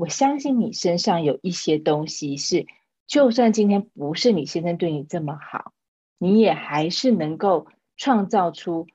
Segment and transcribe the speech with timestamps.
[0.00, 2.66] 我相信你身上有一些东西是，
[3.06, 5.74] 就算今天不是你先生对你这么好，
[6.16, 7.66] 你也还是能够
[7.98, 8.86] 创造出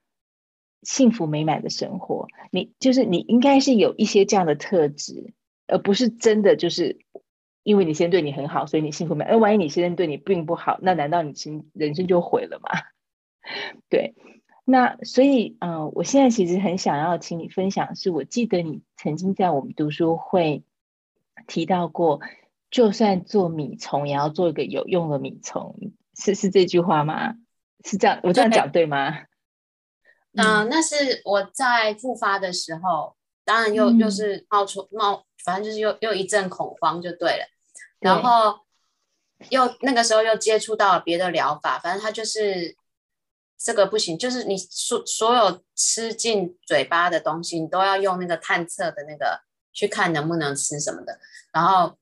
[0.82, 2.26] 幸福美满的生活。
[2.50, 5.36] 你就是你应该是有一些这样的特质，
[5.68, 6.98] 而不是真的就是
[7.62, 9.32] 因为你先对你很好，所以你幸福美满。
[9.32, 12.70] 而万一你先生对你并不好，那难道你人人生就毁了吗？
[13.90, 14.16] 对。
[14.68, 20.64] 那所以，嗯、我现在其实很想要请你分享，是我记得你曾经在我们读书会
[21.48, 22.20] 提到过，
[22.70, 25.76] 就算做米虫，也要做一个有用的米虫，
[26.18, 27.36] 是是这句话吗？
[27.84, 29.12] 是这样，我这样讲对吗？
[30.34, 37.46] 嗯、呃，那是我在复发的时候，当然又、嗯、又是冒出冒，反正就是又又一阵恐慌就对了，
[38.00, 38.60] 然后
[39.50, 42.76] 又那个时候又接触到了别的疗法，反正他就是。
[43.58, 49.45] 这个不行，就是你所所有吃进嘴巴的东西，你都要用那个探测的那个
[49.76, 51.20] 去看能不能吃什么的。
[51.52, 51.96] 然后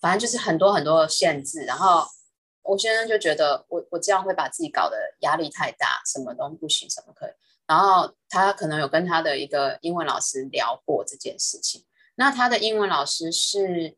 [0.00, 1.60] 反正就是很多很多的限制。
[1.64, 2.04] 然后
[2.62, 7.30] 我先生就觉得我我这样会把自己搞得压力太大，什么都不行，什么可以。
[7.66, 11.84] 然后他可能有跟他的一个英文老师聊过这件事情。
[12.16, 13.96] 那他的英文老师是，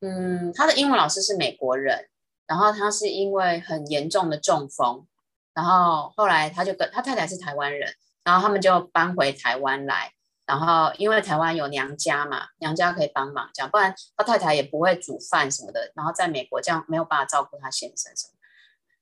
[0.00, 2.08] 嗯，他的英文老师是美国人，
[2.46, 5.06] 然后他是因为很严重的中风。
[5.54, 10.12] 然后后来他就跟他太太是台湾人，然后他们就搬回台湾来。
[10.46, 15.92] 然后因为台湾有娘家嘛，娘家可以帮忙这样，不然他太太也不会煮饭什么的。
[15.94, 18.34] 然后在美国这样没有办法照顾他先生什么。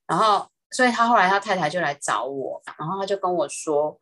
[0.07, 3.99] 然后所以他后来他太太就来找我，然后他就跟我说，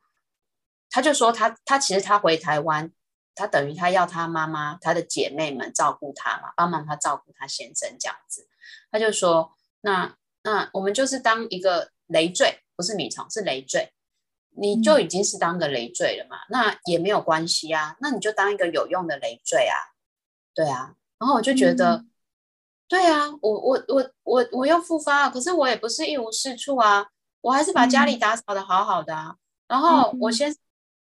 [0.89, 2.91] 他就说他他其实他回台湾，
[3.35, 8.47] 他等于他要他妈妈他的姐妹们照顾他嘛，帮忙他照顾他先生这样子。
[8.91, 11.91] 他就说那那我们就是当一个。
[12.09, 13.93] 累赘不是米虫，是累赘，
[14.55, 19.75] 你就已经是当个累赘了嘛，嗯、那也没有关系啊，那你就当一个有用的累赘啊，
[20.53, 22.09] 对啊，然后我就觉得，嗯、
[22.87, 27.07] 对啊，我我我我我又复发了，可是我也不是一无是处啊，
[27.41, 29.37] 我还是把家里打扫的好好的啊，嗯、
[29.67, 30.55] 然后我先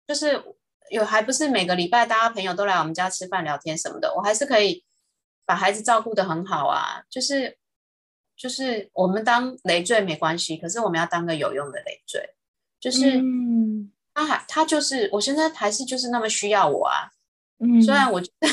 [0.08, 0.44] 就是
[0.90, 4.86] 有还不是每个礼拜大家朋友都来我们家吃饭聊天什么的，我还是可以
[5.46, 7.58] 把孩子照顾的很好啊，就是。
[8.40, 12.36] 就是我们当累赘没关系，可是我们要当个有用的累赘。
[12.80, 17.10] 就是，嗯、他还他就是，我现在还是就是那么需要我啊。
[17.60, 18.48] 嗯，虽然我觉得，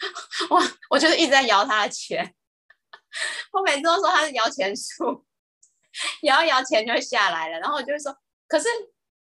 [0.54, 2.34] 哇，我就是一直在摇他的钱，
[3.52, 5.24] 我每次都说他是摇钱树，
[6.22, 7.58] 摇一摇钱就会下来了。
[7.58, 8.14] 然后我就会说，
[8.46, 8.68] 可是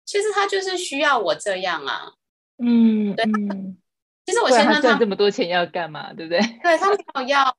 [0.05, 2.13] 其实他就是需要我这样啊。
[2.59, 3.25] 嗯，对。
[4.27, 6.13] 其实我现在赚这么多钱要干嘛？
[6.13, 6.41] 对不对？
[6.63, 7.57] 对，他没有要，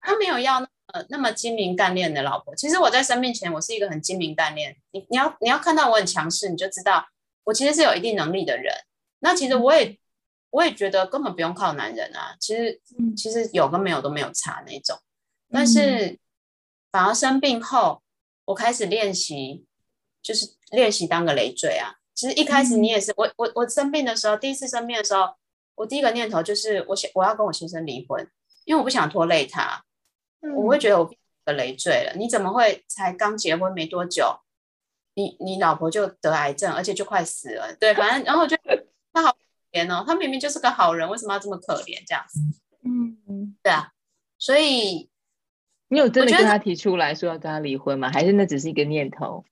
[0.00, 0.66] 他没有要。
[0.92, 4.74] 呃，那么精明干练的老婆，其实我在生病前，我是一个很精明干练。
[4.92, 7.06] 你你要你要看到我很强势，你就知道
[7.44, 8.74] 我其实是有一定能力的人。
[9.18, 9.98] 那其实我也
[10.48, 12.80] 我也觉得根本不用靠男人啊，其实
[13.14, 14.98] 其实有跟没有都没有差那种。
[15.50, 16.18] 但是
[16.90, 18.02] 反而生病后，
[18.46, 19.66] 我开始练习，
[20.22, 21.96] 就是练习当个累赘啊。
[22.14, 25.34] 其实一开始你也是，我我我生病的时候，第一次生病的时候，
[25.74, 28.26] 我第一个念头就是我想我要跟我先生离婚，
[28.64, 29.84] 因为我不想拖累他。
[30.54, 32.14] 我会觉得我变个累赘了。
[32.16, 34.40] 你怎么会才刚结婚没多久，
[35.14, 37.74] 你你老婆就得癌症，而且就快死了？
[37.76, 39.38] 对，反正然后我觉得 他好可
[39.72, 42.02] 怜哦，他明明就是个好人，为什么要这么可怜？
[42.06, 42.40] 这样子，
[42.84, 43.92] 嗯，对啊。
[44.38, 45.10] 所以
[45.88, 48.10] 你有真的跟他提出来说要跟他离婚吗？
[48.12, 49.44] 还是那只是一个念头？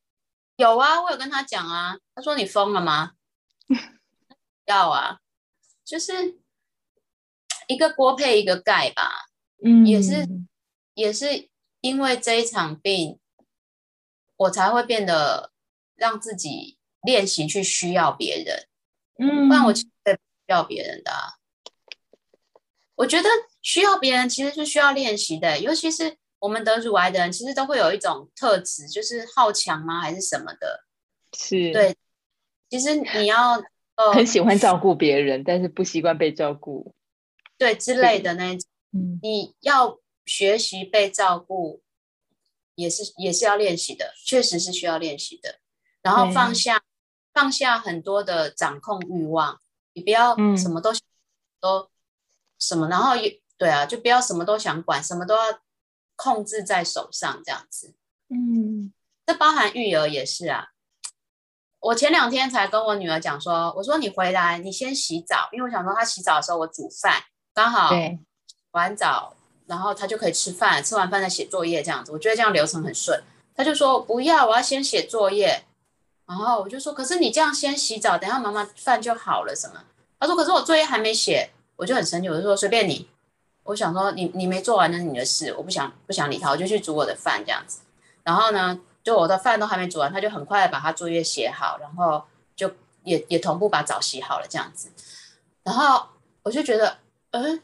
[0.56, 1.98] 有啊，我有跟他讲啊。
[2.14, 3.12] 他说你疯了吗？
[4.64, 5.18] 要啊，
[5.84, 6.38] 就是
[7.68, 9.26] 一个锅配一个盖吧。
[9.64, 10.26] 嗯，也是。
[10.96, 11.50] 也是
[11.82, 13.18] 因为这一场病，
[14.38, 15.52] 我才会变得
[15.94, 18.66] 让自己练习去需要别人。
[19.18, 21.34] 嗯，不然我其实不需要别人的啊。
[22.94, 23.28] 我觉得
[23.60, 30.00] 需要别人其实是需要练习的，尤其是我们得乳癌的人，其实都会有一种特质，就是好强吗？
[30.00, 30.86] 还是什么的？
[31.36, 31.94] 是，对。
[32.70, 33.62] 其实你要
[33.96, 36.94] 呃很喜欢照顾别人，但是不习惯被照顾，
[37.58, 38.66] 对之类的那种。
[38.92, 40.00] 嗯，你要。
[40.26, 41.80] 学习被照顾
[42.74, 45.60] 也是也是要练习的，确实是需要练习的。
[46.02, 46.82] 然后放下
[47.32, 49.60] 放下很多的掌控欲望，
[49.94, 51.00] 你不要什么都、嗯、
[51.60, 51.90] 都
[52.58, 55.60] 什么，然后也对啊，就不要什么都想管，什么都要
[56.16, 57.94] 控制在手上这样子。
[58.28, 58.92] 嗯，
[59.24, 60.68] 这包含育儿也是啊。
[61.78, 67.22] 我前两天才跟我女儿讲说，我说你回来，你先洗澡，因为我想说她洗澡的时候我煮饭，
[67.54, 67.90] 刚好
[68.72, 69.35] 完澡。
[69.66, 73.22] 然后他就可以吃饭，吃完饭再写作业这样子，我觉得这样流程很顺。
[73.54, 75.64] 他就说不要，我要先写作业。
[76.26, 79.84] 然后我就说，可是你这样先洗澡，等下妈妈饭就好了什么？
[80.18, 83.08] 他说，可是我作业还没写，我就很生气，我就说随便你，
[83.62, 87.78] 我想说你你没做完那是你的事，我不想不想理他，我就去煮我的饭这样子。
[88.24, 92.24] 然后呢，就我的饭都还没煮完，他就很快把他作业写好，然后
[92.56, 92.72] 就
[93.04, 94.90] 也也同步把澡洗好了这样子。
[95.62, 96.08] 然后
[96.42, 96.98] 我就觉得，
[97.30, 97.62] 嗯，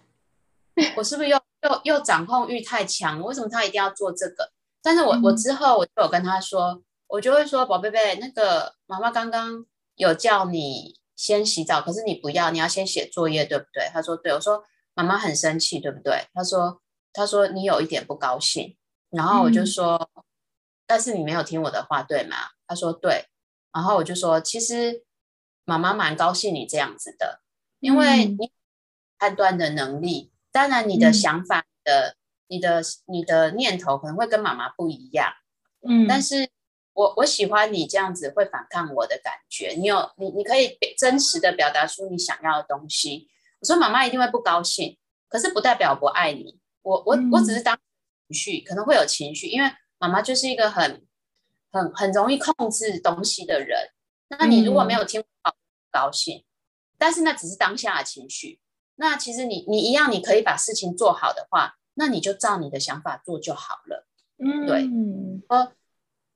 [0.97, 3.21] 我是不是又又又掌控欲太强？
[3.23, 4.53] 为什么他一定要做这个？
[4.83, 9.65] 但是我我之后我就有跟他说，我就会说，宝贝贝，那个妈妈刚刚
[9.95, 13.89] 有叫你先洗澡，可是你不要，你要先写作业，对不对？
[13.93, 14.65] 他说对，我说
[14.95, 16.27] 妈妈很生气，对不对？
[16.35, 16.81] 他说
[17.13, 18.77] 他说你有一点不高兴，
[19.11, 20.25] 然后我就说，嗯、
[20.87, 22.37] 但是你没有听我的话，对吗？
[22.67, 23.27] 他说对，
[23.73, 25.05] 然后我就说，其实
[25.65, 27.41] 妈妈蛮高兴你这样子的，
[27.79, 28.51] 因为你
[29.19, 32.11] 判断的能力，当然你的想法的。
[32.11, 32.17] 嗯
[32.49, 35.33] 你的你的念头可能会跟妈妈不一样，
[35.89, 36.51] 嗯，但是
[36.93, 39.69] 我我喜欢你这样子会反抗我的感觉。
[39.69, 43.31] 你有你你可以真实的表达出你想要的东西。
[43.59, 44.99] 我说妈妈一定会不高兴，
[45.31, 46.61] 可是不代表我不爱你。
[46.83, 47.75] 我我我只是当
[48.29, 51.07] 情绪可能会有情绪，因为妈妈就是一个很
[51.71, 53.89] 很很容易控制东西的人。
[54.29, 55.59] 那你如果没有听好，不
[55.91, 56.45] 高兴，
[56.99, 58.61] 但是那只是当下的情绪。
[59.03, 61.75] 那其实你你一样，你可以把事情做好的话。
[61.95, 64.07] 那你就照你的想法做就好了，
[64.39, 64.89] 嗯，对。
[65.49, 65.73] 哦，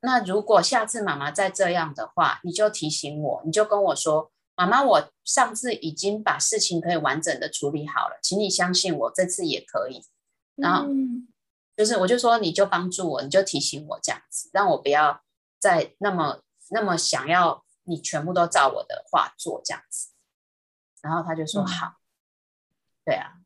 [0.00, 10.02] 那如果下次妈妈再这样的话，你就提醒我，你就跟我说，妈妈，我上次已经把事情可以完整的处理好了，请你相信我，这次也可以。
[10.56, 10.86] 然后
[11.74, 15.22] 就是，我就说，你就帮助我，你就提醒我这样子，让我不要
[15.58, 20.10] 再那么那么想要你全部都照我的话做这样子。
[21.00, 21.94] 然后他就说好，
[23.06, 23.38] 对啊，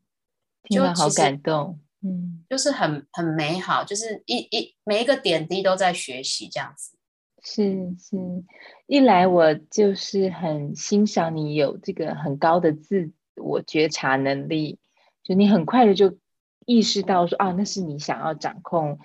[0.63, 1.79] 听了好感动。
[2.01, 6.97] 嗯，就是很很美好，就是一一每一个点滴都在学习这样子。
[7.43, 8.17] 是是，
[8.87, 14.79] 一来我就是很欣赏你有这个很高的自我觉察能力，
[15.23, 16.17] 就你很快的就
[16.65, 18.97] 意识到说啊，那是你想要掌控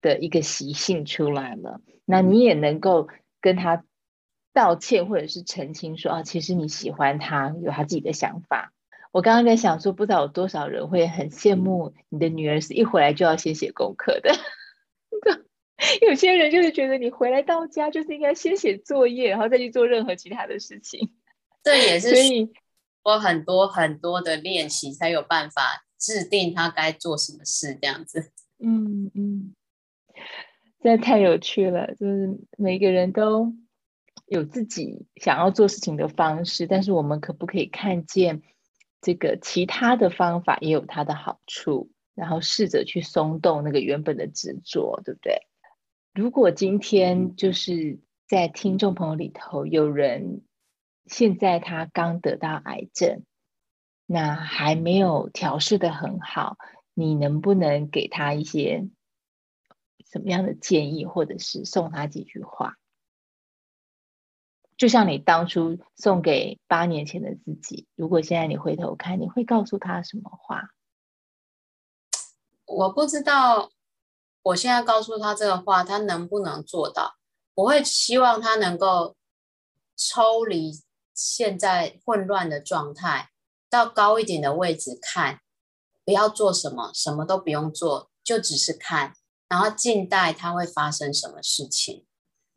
[0.00, 1.82] 的一个习性出来了。
[2.06, 3.08] 那你也能够
[3.42, 3.84] 跟他
[4.54, 8.72] 道歉或者是澄清说啊，其实你喜欢他，有他自己的想法。
[9.12, 14.34] 我刚刚在想说，不知道有多少人会很羡慕你的女儿是一回来就要先写功课的。
[16.02, 21.12] 有些人就是觉得你回来到家就是应该先写作业，然后再去做任何其他的事情。
[21.62, 22.50] 这也 是所以
[23.04, 28.32] 我很多很多的练习才有办法制定他该做什么事这样子。
[28.58, 29.54] 嗯嗯，
[30.82, 33.54] 真的太有趣了，就是每个人都
[34.26, 38.42] 有自己想要做事情的方式，但是我们可不可以看见？
[39.00, 45.42] 这个其他的方法也有它的好处，然后试着去松动那个原本的执着，对不对？
[46.14, 50.42] 如果今天就是在听众朋友里头有人
[51.06, 53.22] 现在他刚得到癌症，
[54.04, 56.56] 那还没有调试的很好，
[56.92, 58.88] 你能不能给他一些
[60.10, 62.74] 什么样的建议，或者是送他几句话？
[64.78, 70.70] 就像你当初送给八年前的自己，如果现在你回头看，你会告诉他什么话？
[72.64, 73.72] 我不知道，
[74.40, 77.16] 我现在告诉他这个话，他能不能做到？
[77.54, 79.16] 我会希望他能够
[79.96, 80.80] 抽离
[81.12, 83.30] 现在混乱的状态，
[83.68, 85.40] 到高一点的位置看，
[86.04, 89.16] 不要做什么，什么都不用做，就只是看，
[89.48, 92.06] 然后静待他会发生什么事情。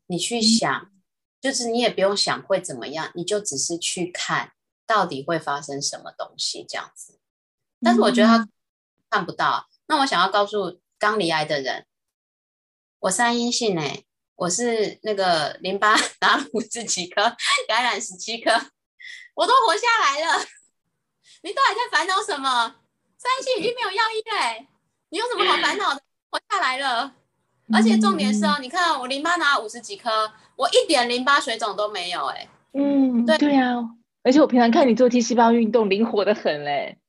[0.05, 0.71] 你去想。
[0.71, 1.00] 嗯
[1.41, 4.53] 就是你也不用想会怎么样，你就只是去看
[4.85, 7.19] 到底会发生什么东西这样子。
[7.81, 8.47] 但是我觉得他
[9.09, 9.67] 看不到。
[9.87, 11.87] 那我想要告诉刚离癌的人，
[12.99, 14.05] 我三阴性哎、欸，
[14.35, 17.35] 我是那个淋巴拿了五十几颗，
[17.67, 18.51] 感染十七颗，
[19.33, 20.45] 我都活下来了。
[21.41, 22.75] 你到底在烦恼什么？
[23.17, 24.67] 三阴性已经没有药医嘞，
[25.09, 26.01] 你有什么好烦恼的？
[26.29, 27.15] 活下来了。
[27.73, 30.31] 而且重点是哦，你看我淋巴拿了五十几颗，
[30.61, 32.47] 我一点淋巴水肿都没有哎。
[32.73, 33.77] 嗯，对对啊，
[34.21, 36.99] 而且我平常看你做 T 细胞运动，灵活的很嘞。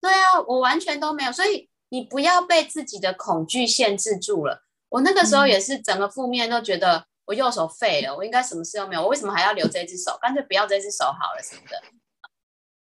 [0.00, 4.62] 对啊，我完全都没有，所以你不要被自己的恐惧限制住了。
[4.88, 10.18] 我那个时候也是整个负面都觉得我右手废了，我应该什么事都没有，我为什么还要留这只手？
[10.22, 11.82] 干脆不要这只手好了什么的，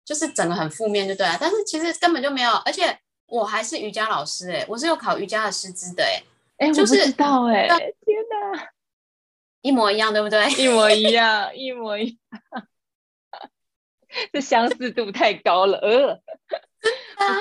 [0.03, 1.37] 就是整个很负面就对了。
[1.39, 6.21] 但是其实根本就没有，而且我还是瑜伽老师哎，我是有考瑜伽的师资的哎。
[6.57, 8.69] 哎，就是、我不知道哎、欸，天哪，
[9.67, 10.47] 一模一样，对不对？
[10.63, 12.67] 一模一样，一模一样，
[14.31, 15.77] 这相似度太高了。
[15.79, 16.21] 呃，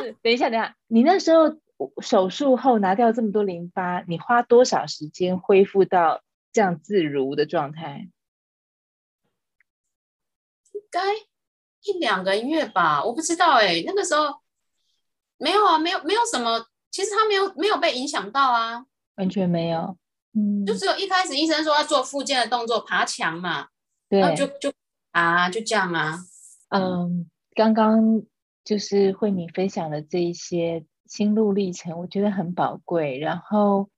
[0.01, 1.57] 不是，等一下，等一下，你那时候
[2.03, 8.09] 手术后拿掉这么多淋巴，你花多少时间恢复到这样自如的状态？
[10.73, 11.15] 应该
[11.83, 14.41] 一两个月吧，我不知道哎、欸，那个时候
[15.39, 18.85] 没有啊，没有没有什么，其实他没有没有被影响到啊，
[19.17, 19.97] 完全没有，
[20.37, 23.69] 嗯，就只有一开始医生说要做复健的动作，爬墙嘛，
[24.09, 24.71] 对，然后就就
[25.13, 26.19] 啊，就这样啊，
[26.69, 28.23] 嗯，刚刚
[28.65, 33.89] 就是慧敏分享的这一些心路历程，我觉得很宝贵，然后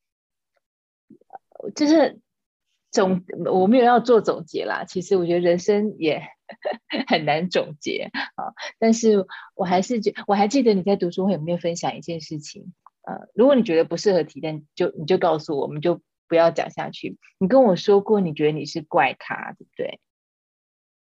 [1.74, 2.20] 就是。
[2.90, 6.22] 总我没有要做总结啦，其实我觉得人生也
[7.06, 8.54] 很难总结啊。
[8.78, 12.72] 但是我还是觉，我还记得你在读书会有没有分享一件事情？
[13.02, 17.18] 呃，如果你觉得不适合提，但就你就告诉我，我们就不要讲下去。
[17.38, 20.00] 你跟我说过，你觉得你是怪咖，对不对？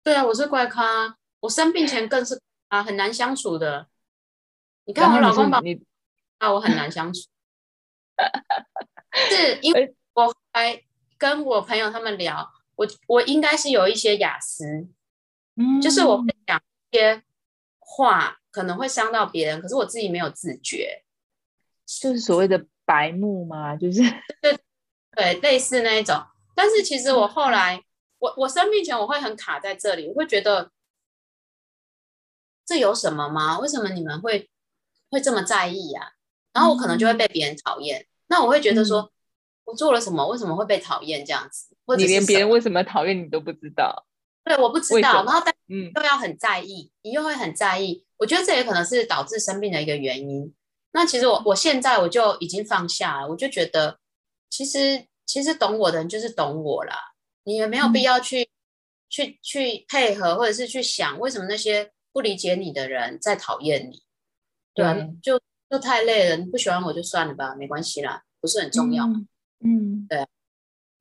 [0.03, 1.17] 对啊，我是怪咖。
[1.41, 3.89] 我生病前更是啊，很难相处的。
[4.85, 5.83] 你看我老公把你
[6.39, 7.23] 啊，我很难相处，
[9.31, 10.85] 是因为我还。
[11.17, 14.89] 跟我朋友他们聊，我我应该是有一些雅斯，
[15.55, 17.23] 嗯，就是我会讲一些
[17.79, 21.05] 话，可能会伤到别人，可是我自己没有自觉，
[21.87, 24.03] 就是所谓的白目嘛，就是
[24.43, 24.59] 对
[25.15, 26.23] 对，类似那一种。
[26.55, 27.83] 但是其实我后来，
[28.19, 30.71] 我我生病前我会很卡在这里，我会觉得
[32.67, 33.59] 这有什么吗？
[33.59, 34.51] 为什么你们会
[35.11, 36.13] 会这么在意呀？
[36.53, 39.01] 然后我可能就会被别人讨厌，嗯，那我会觉得说。
[39.01, 39.11] 嗯
[39.67, 40.29] 我做了什么？
[40.29, 41.75] 为什么会被讨厌这样子？
[41.87, 44.05] 或者你连别人为什么讨厌你都不知道？
[44.45, 45.25] 对，我不知道。
[45.25, 48.05] 然后但嗯，又要很在意，你又会很在意。
[48.19, 50.55] 我觉得这也可能是导致生病的一个原因。
[50.93, 53.99] 那其实我我现在我就已经放下了，我就觉得
[54.55, 56.95] 其实其实懂我的人就是懂我啦。
[57.43, 58.49] 你也没有必要去、嗯、
[59.11, 64.05] 去去配合，或者是去想为什么那些不理解你的人在讨厌你。
[64.73, 66.37] 对啊，就就太累了。
[66.37, 69.05] 你不喜欢我就算了吧，没关系啦，不是很重要。
[69.07, 69.27] 嗯
[69.65, 70.25] 嗯，对。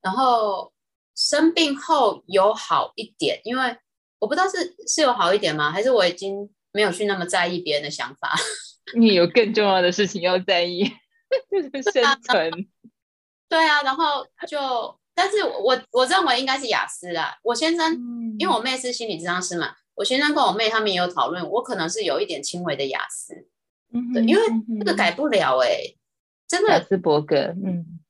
[0.02, 0.72] 然后
[1.14, 3.76] 生病后有好一点，因为
[4.18, 5.70] 我不知道是是有好一点吗？
[5.70, 8.34] 还是我已经没有去那么在意别人的想法？
[8.98, 10.82] 你有更重要的事情要在意，
[11.48, 12.50] 就是生存。
[13.54, 17.38] 对啊，然后就，但是我我认为应该是雅思啦。
[17.44, 23.46] 我先生，嗯、因为我妹是心理咨商师嘛，我先生跟我妹他们也有讨论，我可能是有一点轻微的雅思。
[23.92, 24.42] 嗯，对，因为
[24.80, 25.96] 这个改不了哎、欸，
[26.48, 26.70] 真的。
[26.70, 28.00] 亚斯伯格，嗯。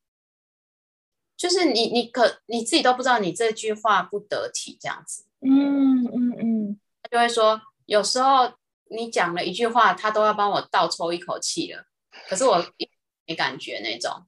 [1.36, 8.50] 就是你，你可你自己都不知道你这句话不得体这样子，嗯嗯嗯，他就会说，有时候
[8.88, 11.84] 你讲了一句话，他都要帮我倒抽一口气了，
[12.30, 12.64] 可是我
[13.26, 14.24] 没感觉那种。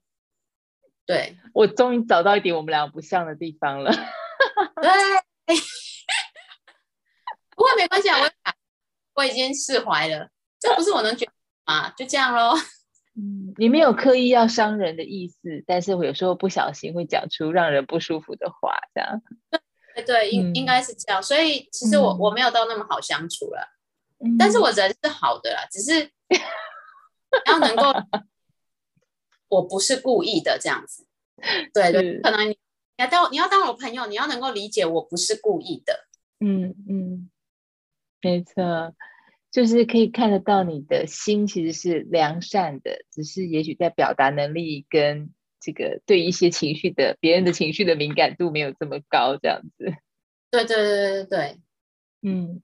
[1.07, 3.91] 对，我终于找到一点我们俩不像的地方了。
[4.81, 4.91] 对，
[7.55, 8.29] 不过没关系啊，我
[9.15, 11.33] 我已经释怀了，这不是我能决定
[11.63, 12.53] 啊，就这样喽。
[13.15, 19.21] 嗯，你没有刻意要伤人的意思，但是我有时候不小心会讲出让人不舒服的话，这样。
[19.95, 21.23] 对对，应、嗯、应该是这样。
[21.23, 23.67] 所以其实我、嗯、我没有到那么好相处了，
[24.19, 26.11] 嗯、但是我人是好的啦，只是
[27.47, 27.91] 要能够，
[29.49, 31.05] 我不是故意的这样子。
[31.73, 32.57] 对对，可能你
[32.97, 36.07] 要当你要当我朋友，你要能够理解我不是故意的。
[36.39, 37.29] 嗯嗯，
[38.21, 38.95] 没错。
[39.49, 49.93] 就是可以看得到你的心其实是良善的，只是也许在表达能力跟这个对一些情绪的别人的情绪的敏感度没有这么高，这样子。
[50.51, 51.61] 对对对对对，
[52.21, 52.61] 嗯。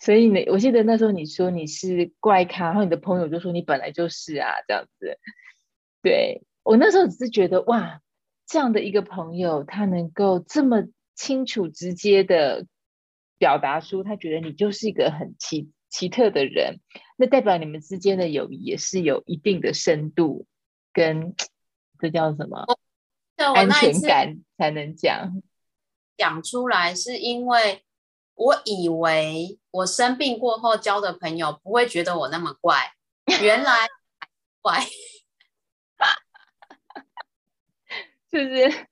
[0.00, 5.18] 所以呢，我记得那时候你说你是怪咖，然后你的朋友就说你本来就是啊，这样子。
[6.02, 8.00] 对，我那时候只是觉得哇，
[8.46, 12.66] 这样的一个朋友，他能够这么清楚直接的。
[13.40, 16.80] 表达出他觉得你就是一个很奇奇特的人，
[17.16, 20.44] 那代表你们之间的友谊也是有一定的深度
[20.92, 21.36] 跟
[22.00, 22.66] 这叫什么
[23.36, 25.40] 安全感才能讲
[26.16, 27.84] 讲出来，是因为
[28.34, 32.92] 我以为我生病过后交的朋友不会觉得我那么怪，
[33.40, 33.86] 原来
[34.60, 34.84] 怪，
[38.30, 38.86] 就是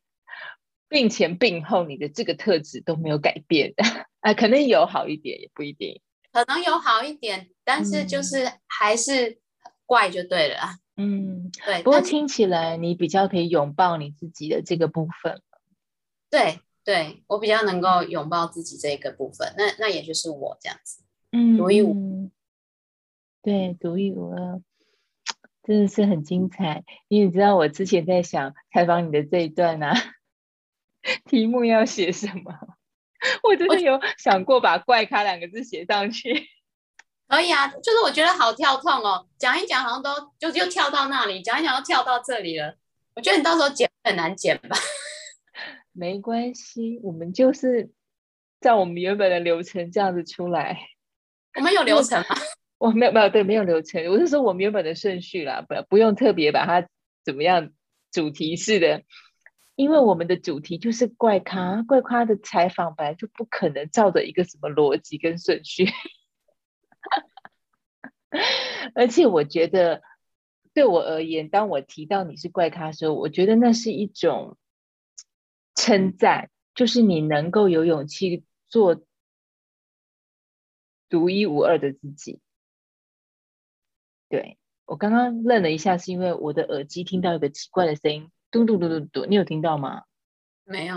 [0.88, 3.74] 病前病后你的这个特质都没有改变。
[4.20, 6.00] 啊，可能有好一点，也不一定。
[6.32, 9.38] 可能有好一点，但是就是还是
[9.84, 10.78] 怪就对了。
[10.96, 11.82] 嗯，对。
[11.82, 15.42] 不过听起来你比较可以拥抱你自己的这个部分。
[16.28, 19.54] 对，对我比较能够拥抱自己这个部分。
[19.56, 21.02] 那那也就是我这样子。
[21.32, 22.30] 嗯，独一无。
[23.42, 24.60] 对，独一无二，
[25.66, 26.84] 真的是很精彩。
[27.08, 29.94] 你也知道，我之前在想采访你的这一段啊，
[31.28, 32.54] 题目要写什么？
[33.42, 36.48] 我真的有想过把“怪咖”两个字写上去，
[37.26, 42.76] 可以啊，就是我觉得好跳痛哦，讲一讲好像都就又跳到那里，讲一讲又跳到这里了。
[43.14, 44.76] 我觉得你到时候剪很难剪吧？
[45.92, 47.90] 没关系，我们就是
[48.60, 50.78] 照我们原本的流程这样子出来。
[51.54, 52.36] 我们有流程吗？
[52.78, 56.88] 我没有没有对没有流程，我是说我们原本的顺序啦，不不用特别把它
[57.24, 57.72] 怎么样
[58.12, 59.02] 主题式的，
[59.76, 65.86] 因为我们的主题就是怪咖，怪咖的采访本来就不可能照着一个什么逻辑跟顺序，
[68.94, 70.02] 而且我觉得
[70.74, 74.58] 对我而言，当我提到你是怪咖的时候，我觉得那是一种
[75.74, 79.02] 称赞，就是你能够有勇气做
[81.08, 82.40] 独一无二的自己。
[84.28, 90.02] 对，我刚刚愣了一下，是因为我的耳机听到一个奇怪的声音，嘟嘟嘟嘟嘟，你有听到吗？
[90.64, 90.96] 没有。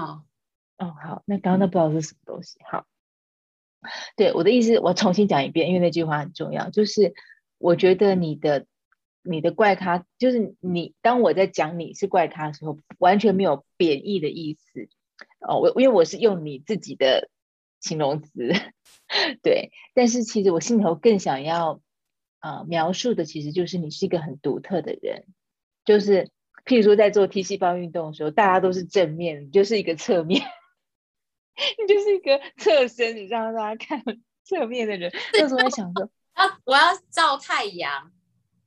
[0.78, 2.58] 哦，好，那刚刚那不知道是什么东西。
[2.66, 2.88] 好，
[4.16, 7.14] 对，我的意思，我重新讲一遍，因为那句话很重要，就是
[7.60, 8.66] 我觉得你的
[9.22, 14.90] 你的怪咖，就是你当我在讲你是怪咖的时候，完全没有贬义的意思。
[15.40, 17.30] 哦，我因为我是用你自己的
[17.80, 18.32] 形容词，
[19.44, 21.80] 对，但是其实我心头更想要。
[22.39, 25.25] 啊、呃，描述的其实就是你是一个很独特的人，
[25.86, 26.29] 就是
[26.65, 30.41] 譬如说在做 T 细胞运动的时候，大家都是正面，你就是一个侧面，
[31.77, 34.03] 你就是一个侧身，你让大家看
[34.43, 35.12] 侧面的人。
[35.34, 38.12] 那时候在想说， 啊，我要照太阳，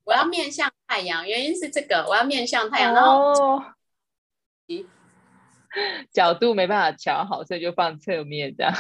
[0.04, 3.64] 我要面向太阳，原因是这个，我要面向太阳，哦，
[6.12, 8.74] 角度没办法调好，所以就放侧面这样。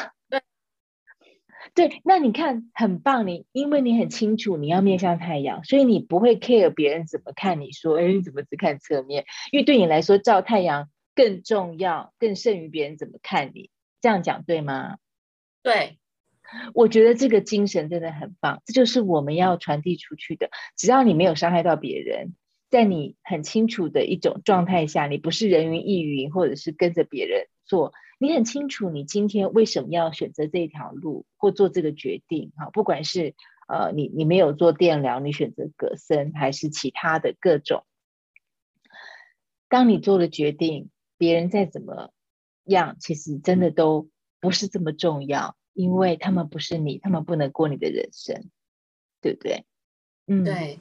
[1.74, 9.24] 对，那你看很棒，你因为你很清楚你要面向太阳，所以你不会 care 别人怎么看你说，哎，你怎么只看侧面？
[9.52, 13.70] 因为对你来说，照太阳更重要，更胜于别人怎么看你。
[14.00, 14.96] 这样讲对吗？
[15.62, 15.98] 对，
[16.74, 20.50] 我觉得这个精神真的很棒，这就是我们要传递出去的。
[20.76, 22.34] 只要你没有伤害到别人，
[22.70, 27.92] 在你很清楚的一种状态下，你不是人云亦云，或者是跟着别人做。
[28.22, 32.52] 你很清楚，你今天为什么要选择这条路或做这个决定？
[32.56, 33.34] 哈，不管是
[33.66, 37.84] 呃，你你没有做电疗，你选择葛森，还是其他的各种。
[39.68, 42.12] 当你做了决定，别人再怎么
[42.62, 48.48] 样，其实真的都不是这么重要，因为他们不是你，他们不能过你的人生，
[49.20, 49.66] 对不对？
[50.28, 50.78] 嗯，对。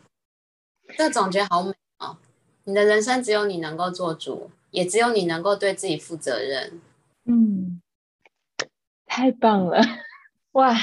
[0.95, 2.19] 这总结好美哦！
[2.65, 6.79] 你的人生只有你能够做主，也只有你能够对自己负责任。
[7.23, 7.81] 嗯，
[9.05, 9.79] 太棒了，
[10.53, 10.75] 哇，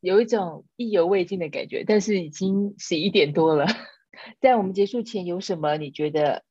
[0.00, 1.84] 有一种意犹未尽的感觉。
[1.86, 3.66] 但是已经十一点多了，
[4.40, 6.44] 在我们结束前，有什么你觉得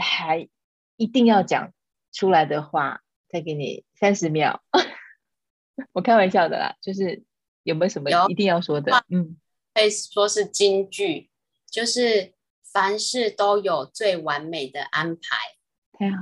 [0.00, 0.48] 还
[0.96, 1.72] 一定要讲
[2.12, 3.02] 出来的话？
[3.28, 4.62] 再给你三十秒。
[5.92, 7.24] 我开玩笑的啦，就是
[7.64, 9.04] 有没有什么一定要说的？
[9.08, 9.36] 嗯，
[9.74, 11.30] 可以说是金句，
[11.68, 15.20] 就是凡事都有最完美的安排。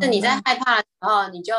[0.00, 1.55] 那你在害怕的时候，你就。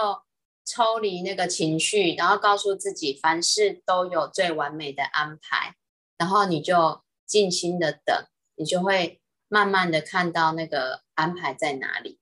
[0.65, 5.75] 抽离那个情绪，然后告诉自己，凡事都有最完美的安排，
[6.17, 12.19] 然后你就静心的等，你就会慢慢的看到那个安排在哪里。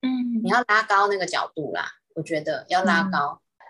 [0.00, 3.40] 嗯，你要拉高那个角度啦，我觉得要拉高。
[3.40, 3.66] 嗯，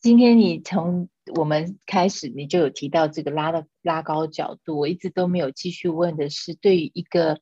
[0.00, 7.40] 今天你从我们开始，你就有提到这个拉的拉高角度，我一直都没有继续问的是，对于一个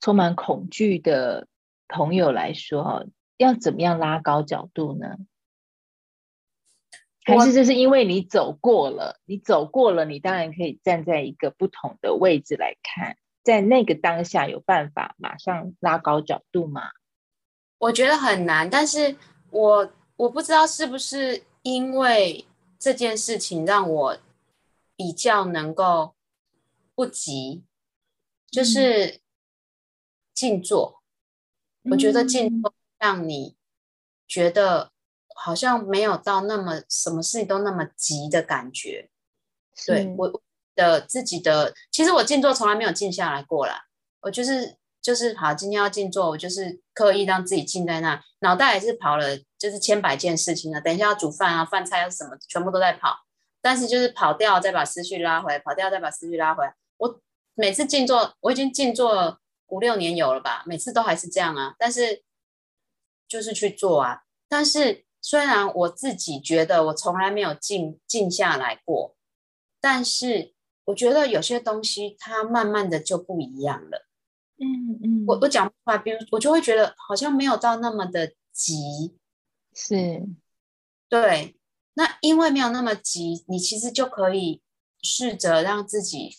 [0.00, 1.46] 充满恐惧的
[1.88, 5.16] 朋友来说，要怎么样拉高角度呢？
[7.28, 16.90] 还是就是因为你走过了，你走过了，你当然可以站在一个不同的位置来看，在那个当下有办法马上拉高角度吗？
[17.78, 19.14] 我觉得很难，但是
[19.50, 22.46] 我我不知道是不是因为
[22.78, 24.18] 这件事情让我
[24.96, 26.14] 比较能够
[26.94, 27.64] 不急，
[28.50, 29.20] 就是
[30.32, 31.02] 静坐。
[31.84, 33.54] 嗯、我觉得静坐让你
[34.26, 34.90] 觉得。
[35.40, 39.08] 好像没有到那么什么事情都那么急的感觉，
[39.86, 40.42] 对我
[40.74, 43.84] 的自己的，其实我静坐从来没有静下来过啦。
[44.20, 50.80] 我就是就是好，今天要静坐，我就是刻意让自己静在那，脑袋也是跑了，就是千百件事情了。
[50.80, 53.16] 等一下要煮饭啊，饭菜要什么，全部都在跑，
[53.62, 56.74] 但是就是跑掉，再把思绪拉回来，跑掉再把思绪拉回来。
[56.96, 57.20] 我
[57.54, 62.24] 每次静坐，我已经静坐五六年有了吧，每次都还是这样啊，但是
[63.28, 65.04] 就是去做啊，但是。
[65.20, 69.16] 虽然我自己觉得我从来没有静静下来过，
[69.80, 70.54] 但是
[70.84, 74.06] 我觉得有些东西它慢慢的就不一样了。
[74.58, 79.16] 嗯嗯，我我讲不出来，比如我就会觉得好像没有到那么的急，
[79.74, 80.26] 是，
[81.08, 81.54] 对。
[81.94, 84.62] 那因为没有那么急，你其实就可以
[85.02, 86.36] 试着让自己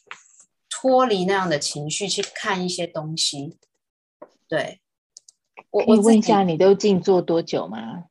[0.70, 3.58] 脱离那样的情绪去看一些东西。
[4.48, 4.80] 对，
[5.70, 8.06] 我我问一下，你都静坐多久吗？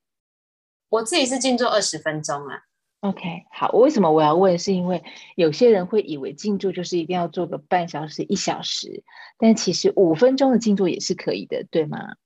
[0.91, 2.63] 我自己是静坐二十分钟啊
[3.01, 3.21] ，OK，
[3.53, 4.59] 好，我为什么我要问？
[4.59, 5.05] 是因为
[5.37, 9.05] 有些人会以为静坐就是一定要做个半小时、一小时，
[9.39, 12.17] 但其实五分钟的静坐也是可以的，对吗？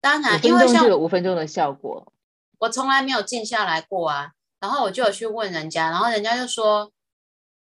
[0.00, 2.12] 当然，因为就有五分钟的效果。
[2.60, 6.92] 我从来没有静下来过啊，然后我就有去问人家，然后人家就说：“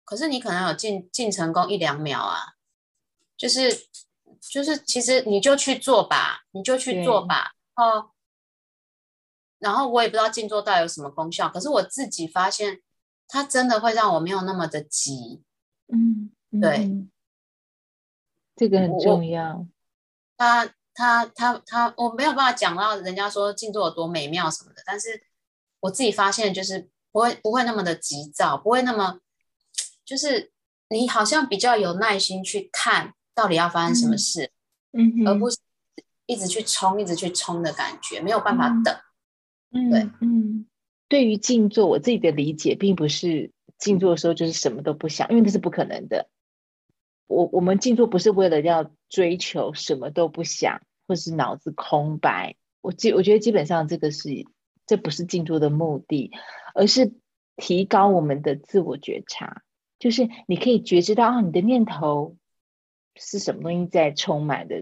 [0.04, 2.40] 可是你可能有静静成功一两秒啊，
[3.38, 3.74] 就是
[4.42, 8.12] 就是，其实你就去做吧，你就去做吧。”哦。
[9.60, 12.82] 然后我也不知道静坐到底有什么功效，可是我自己发现，
[13.28, 15.42] 它真的会让我没有那么的急。
[15.88, 16.30] 嗯，
[16.62, 17.10] 对，嗯、
[18.56, 19.66] 这个很重要。
[20.38, 25.24] 他他他他，我没有办法讲到人家说静坐有多美妙什么的，但是
[25.80, 29.20] 我自己发现就是不会不会那么的急躁，不会那么
[30.06, 30.52] 就是
[30.90, 34.52] 你好像比较有耐心去看到底要发生什么事，
[34.92, 35.58] 嗯，嗯，而不是
[36.28, 38.94] 一直去冲一直去冲的感觉，没有办法等。
[38.94, 39.02] 嗯
[39.72, 40.66] 嗯，对，嗯，
[41.10, 46.30] 对于静坐，我自己的理解并不是静坐的时候就是什么都不想，因为那是不可能的。
[47.28, 52.56] 我我们静坐不是为了要追求什么都不想，或是脑子空白。
[52.82, 54.30] 我基我觉得基本上这个是
[54.86, 56.32] 这不是静坐的目的，
[56.74, 57.14] 而是
[57.58, 59.64] 提高我们的自我觉察，
[60.00, 62.38] 就是你可以觉知到啊，你的念头
[63.16, 64.82] 是什么东西在充满的，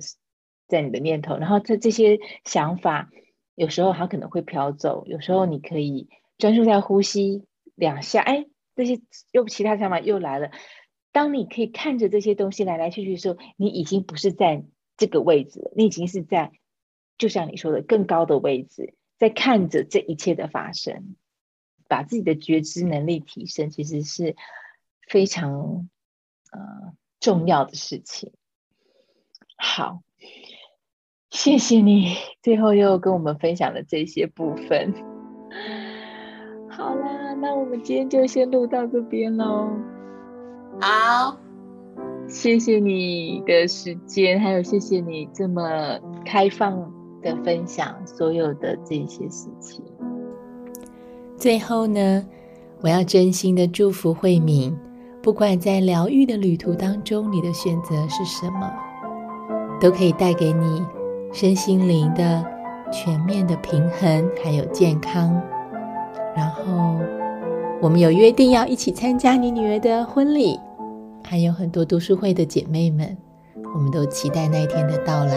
[0.68, 3.10] 在你的念头，然后这这些想法。
[3.56, 10.52] 有时候它可能会飘走，有时候你可以专注在呼吸两下，哎，这些又其他想法又来了。
[11.14, 14.66] 当你可以看着这些东西来来去去的时候，你已经不是在
[14.98, 16.52] 这个位置了，你已经是在，
[17.18, 21.16] 就像你说的更高的位置，在看着这一切的发生，
[21.88, 24.36] 把自己的觉知能力提升，其实是
[25.08, 25.90] 非常
[26.52, 28.34] 呃重要的事情。
[29.56, 30.02] 好。
[31.36, 34.94] 谢谢你，最后又跟我们分享了这些部分。
[36.70, 39.68] 好啦，那我们今天就先录到这边喽。
[40.80, 41.38] 好，
[42.26, 45.62] 谢谢你的时间，还有谢谢你这么
[46.24, 46.90] 开放
[47.22, 49.84] 的分享所有的这些事情。
[51.36, 52.26] 最后呢，
[52.80, 54.74] 我要真心的祝福慧敏，
[55.22, 58.74] 不管在疗愈的旅途当中，你的选择是什么，
[59.82, 60.82] 都可以带给你。
[61.36, 62.42] 身心灵的
[62.90, 65.30] 全面的平衡，还有健康。
[66.34, 66.98] 然后，
[67.82, 70.58] 我们有约定要一起参加你女儿的婚礼，
[71.26, 73.18] 还有很多读书会的姐妹们，
[73.74, 75.36] 我们都期待那一天的到来。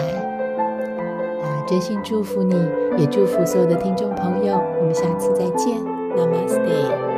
[1.43, 2.55] 啊，真心祝福你，
[2.97, 4.55] 也祝福所有的听众朋友。
[4.79, 5.77] 我们下次再见
[6.17, 7.18] ，Namaste。